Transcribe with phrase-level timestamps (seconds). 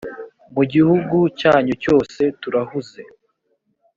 [0.53, 3.01] mu gihugu cyanyu cyose turahuze